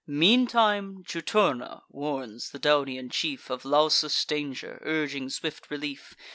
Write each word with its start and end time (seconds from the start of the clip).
Meantime 0.07 1.03
Juturna 1.03 1.83
warns 1.87 2.49
the 2.49 2.57
Daunian 2.59 3.11
chief 3.11 3.51
Of 3.51 3.61
Lausus' 3.65 4.25
danger, 4.25 4.79
urging 4.81 5.29
swift 5.29 5.69
relief. 5.69 6.15